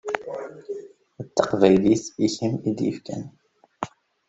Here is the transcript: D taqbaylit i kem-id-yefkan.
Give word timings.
D 1.25 1.27
taqbaylit 1.35 2.03
i 2.25 2.27
kem-id-yefkan. 2.35 3.23